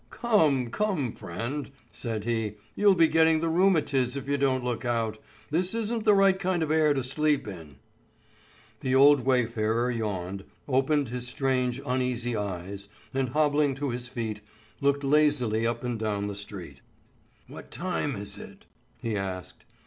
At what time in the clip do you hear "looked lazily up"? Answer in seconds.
14.79-15.83